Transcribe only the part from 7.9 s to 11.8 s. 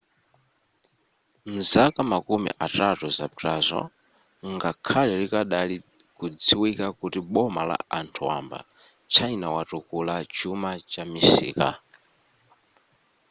anthu wamba china watukula chuma chamisika